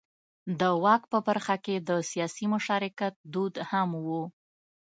[0.59, 4.07] د واک په برخه کې د سیاسي مشارکت دود هم و.